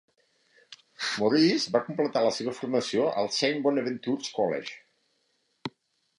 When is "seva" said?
2.39-2.55